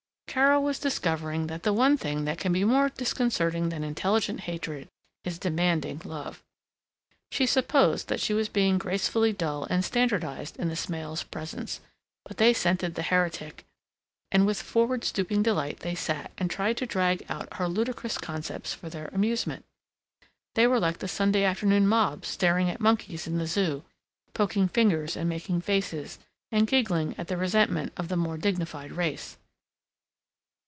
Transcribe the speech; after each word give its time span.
Carol 0.33 0.63
was 0.63 0.79
discovering 0.79 1.47
that 1.47 1.63
the 1.63 1.73
one 1.73 1.97
thing 1.97 2.23
that 2.23 2.37
can 2.37 2.53
be 2.53 2.63
more 2.63 2.87
disconcerting 2.87 3.67
than 3.67 3.83
intelligent 3.83 4.39
hatred 4.39 4.87
is 5.25 5.37
demanding 5.37 5.99
love. 6.05 6.41
She 7.33 7.45
supposed 7.45 8.07
that 8.07 8.21
she 8.21 8.33
was 8.33 8.47
being 8.47 8.77
gracefully 8.77 9.33
dull 9.33 9.65
and 9.65 9.83
standardized 9.83 10.55
in 10.57 10.69
the 10.69 10.77
Smails' 10.77 11.29
presence, 11.29 11.81
but 12.23 12.37
they 12.37 12.53
scented 12.53 12.95
the 12.95 13.01
heretic, 13.01 13.65
and 14.31 14.45
with 14.45 14.61
forward 14.61 15.03
stooping 15.03 15.43
delight 15.43 15.81
they 15.81 15.95
sat 15.95 16.31
and 16.37 16.49
tried 16.49 16.77
to 16.77 16.85
drag 16.85 17.25
out 17.27 17.53
her 17.57 17.67
ludicrous 17.67 18.17
concepts 18.17 18.73
for 18.73 18.87
their 18.87 19.09
amusement. 19.09 19.65
They 20.55 20.65
were 20.65 20.79
like 20.79 20.99
the 20.99 21.09
Sunday 21.09 21.43
afternoon 21.43 21.89
mob 21.89 22.25
starting 22.25 22.69
at 22.69 22.79
monkeys 22.79 23.27
in 23.27 23.37
the 23.37 23.47
Zoo, 23.47 23.83
poking 24.33 24.69
fingers 24.69 25.17
and 25.17 25.27
making 25.27 25.59
faces 25.59 26.19
and 26.53 26.67
giggling 26.67 27.15
at 27.17 27.27
the 27.27 27.35
resentment 27.35 27.91
of 27.97 28.07
the 28.07 28.15
more 28.15 28.37
dignified 28.37 28.93
race. 28.93 29.35